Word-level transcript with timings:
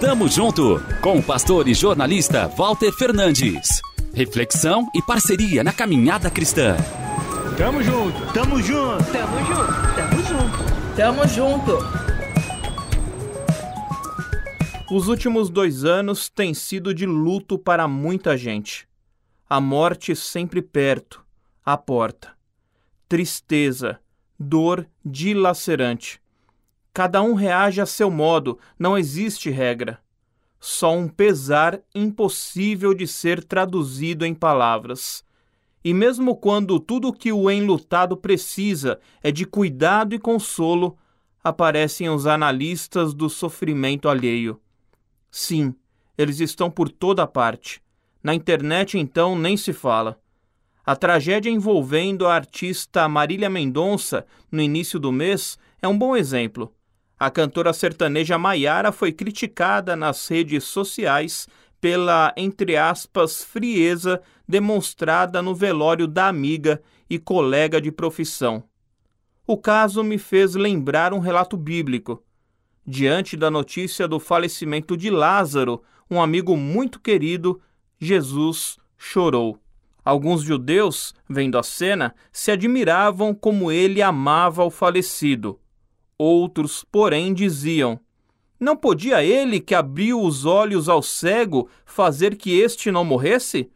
Tamo 0.00 0.28
junto 0.28 0.82
com 1.00 1.18
o 1.18 1.22
pastor 1.22 1.66
e 1.68 1.74
jornalista 1.74 2.46
Walter 2.48 2.92
Fernandes. 2.92 3.80
Reflexão 4.12 4.88
e 4.94 5.00
parceria 5.00 5.64
na 5.64 5.72
caminhada 5.72 6.30
cristã. 6.30 6.76
Tamo 7.56 7.82
junto, 7.82 8.32
tamo 8.32 8.60
junto, 8.60 9.04
tamo 9.12 9.38
junto, 9.46 9.94
tamo 9.96 10.22
junto, 10.22 10.96
tamo 10.96 11.28
junto. 11.28 11.78
Os 14.90 15.08
últimos 15.08 15.48
dois 15.48 15.84
anos 15.84 16.28
têm 16.28 16.52
sido 16.52 16.92
de 16.92 17.06
luto 17.06 17.58
para 17.58 17.88
muita 17.88 18.36
gente. 18.36 18.86
A 19.48 19.60
morte 19.60 20.14
sempre 20.14 20.60
perto, 20.60 21.24
à 21.64 21.78
porta. 21.78 22.32
Tristeza, 23.08 23.98
dor 24.38 24.86
dilacerante. 25.04 26.21
Cada 26.94 27.22
um 27.22 27.32
reage 27.32 27.80
a 27.80 27.86
seu 27.86 28.10
modo, 28.10 28.58
não 28.78 28.98
existe 28.98 29.48
regra. 29.48 29.98
Só 30.60 30.94
um 30.94 31.08
pesar 31.08 31.80
impossível 31.94 32.92
de 32.92 33.06
ser 33.06 33.42
traduzido 33.42 34.26
em 34.26 34.34
palavras. 34.34 35.24
E 35.82 35.94
mesmo 35.94 36.36
quando 36.36 36.78
tudo 36.78 37.08
o 37.08 37.12
que 37.12 37.32
o 37.32 37.50
enlutado 37.50 38.16
precisa 38.16 39.00
é 39.22 39.32
de 39.32 39.46
cuidado 39.46 40.14
e 40.14 40.18
consolo, 40.18 40.96
aparecem 41.42 42.10
os 42.10 42.26
analistas 42.26 43.14
do 43.14 43.28
sofrimento 43.28 44.08
alheio. 44.08 44.60
Sim, 45.30 45.74
eles 46.16 46.40
estão 46.40 46.70
por 46.70 46.90
toda 46.90 47.26
parte. 47.26 47.82
Na 48.22 48.34
internet, 48.34 48.98
então, 48.98 49.34
nem 49.34 49.56
se 49.56 49.72
fala. 49.72 50.20
A 50.84 50.94
tragédia 50.94 51.50
envolvendo 51.50 52.26
a 52.26 52.34
artista 52.34 53.08
Marília 53.08 53.48
Mendonça 53.48 54.26
no 54.50 54.60
início 54.60 55.00
do 55.00 55.10
mês 55.10 55.58
é 55.80 55.88
um 55.88 55.96
bom 55.96 56.14
exemplo. 56.14 56.72
A 57.22 57.30
cantora 57.30 57.72
sertaneja 57.72 58.36
Maiara 58.36 58.90
foi 58.90 59.12
criticada 59.12 59.94
nas 59.94 60.26
redes 60.26 60.64
sociais 60.64 61.46
pela, 61.80 62.34
entre 62.36 62.76
aspas, 62.76 63.44
frieza 63.44 64.20
demonstrada 64.48 65.40
no 65.40 65.54
velório 65.54 66.08
da 66.08 66.26
amiga 66.26 66.82
e 67.08 67.20
colega 67.20 67.80
de 67.80 67.92
profissão. 67.92 68.64
O 69.46 69.56
caso 69.56 70.02
me 70.02 70.18
fez 70.18 70.56
lembrar 70.56 71.14
um 71.14 71.20
relato 71.20 71.56
bíblico. 71.56 72.20
Diante 72.84 73.36
da 73.36 73.48
notícia 73.48 74.08
do 74.08 74.18
falecimento 74.18 74.96
de 74.96 75.08
Lázaro, 75.08 75.80
um 76.10 76.20
amigo 76.20 76.56
muito 76.56 76.98
querido, 76.98 77.62
Jesus 78.00 78.78
chorou. 78.98 79.60
Alguns 80.04 80.42
judeus, 80.42 81.14
vendo 81.28 81.56
a 81.56 81.62
cena, 81.62 82.16
se 82.32 82.50
admiravam 82.50 83.32
como 83.32 83.70
ele 83.70 84.02
amava 84.02 84.64
o 84.64 84.70
falecido. 84.70 85.61
Outros, 86.24 86.84
porém, 86.84 87.34
diziam: 87.34 87.98
Não 88.60 88.76
podia 88.76 89.24
ele 89.24 89.58
que 89.58 89.74
abriu 89.74 90.22
os 90.22 90.44
olhos 90.44 90.88
ao 90.88 91.02
cego 91.02 91.68
fazer 91.84 92.36
que 92.36 92.60
este 92.60 92.92
não 92.92 93.04
morresse? 93.04 93.68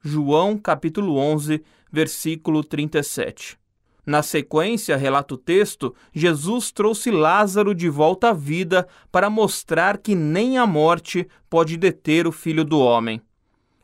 João 0.00 0.56
capítulo 0.56 1.16
11, 1.16 1.64
versículo 1.90 2.62
37. 2.62 3.58
Na 4.06 4.22
sequência, 4.22 4.96
relata 4.96 5.34
o 5.34 5.36
texto, 5.36 5.92
Jesus 6.12 6.70
trouxe 6.70 7.10
Lázaro 7.10 7.74
de 7.74 7.88
volta 7.88 8.28
à 8.28 8.32
vida 8.32 8.86
para 9.10 9.28
mostrar 9.28 9.98
que 9.98 10.14
nem 10.14 10.56
a 10.58 10.64
morte 10.68 11.26
pode 11.50 11.76
deter 11.76 12.24
o 12.24 12.30
filho 12.30 12.64
do 12.64 12.78
homem. 12.78 13.20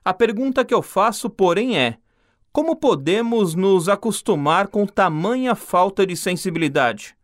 A 0.04 0.14
pergunta 0.14 0.64
que 0.64 0.72
eu 0.72 0.80
faço, 0.80 1.28
porém, 1.28 1.76
é: 1.76 1.98
como 2.52 2.76
podemos 2.76 3.56
nos 3.56 3.88
acostumar 3.88 4.68
com 4.68 4.86
tamanha 4.86 5.56
falta 5.56 6.06
de 6.06 6.16
sensibilidade? 6.16 7.18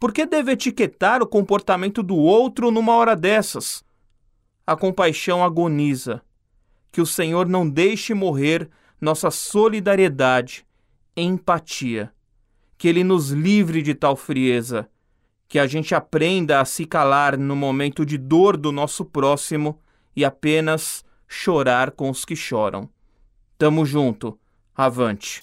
Por 0.00 0.12
que 0.12 0.26
deve 0.26 0.52
etiquetar 0.52 1.22
o 1.22 1.26
comportamento 1.26 2.02
do 2.02 2.16
outro 2.16 2.72
numa 2.72 2.96
hora 2.96 3.14
dessas? 3.14 3.84
A 4.66 4.74
compaixão 4.74 5.44
agoniza. 5.44 6.22
Que 6.90 7.00
o 7.00 7.06
Senhor 7.06 7.46
não 7.46 7.68
deixe 7.68 8.14
morrer 8.14 8.68
nossa 9.00 9.30
solidariedade, 9.30 10.66
empatia 11.16 12.12
que 12.80 12.88
Ele 12.88 13.04
nos 13.04 13.28
livre 13.28 13.82
de 13.82 13.94
tal 13.94 14.16
frieza, 14.16 14.88
que 15.46 15.58
a 15.58 15.66
gente 15.66 15.94
aprenda 15.94 16.62
a 16.62 16.64
se 16.64 16.86
calar 16.86 17.36
no 17.36 17.54
momento 17.54 18.06
de 18.06 18.16
dor 18.16 18.56
do 18.56 18.72
nosso 18.72 19.04
próximo 19.04 19.78
e 20.16 20.24
apenas 20.24 21.04
chorar 21.28 21.90
com 21.90 22.08
os 22.08 22.24
que 22.24 22.34
choram. 22.34 22.88
Tamo 23.58 23.84
junto, 23.84 24.38
avante. 24.74 25.42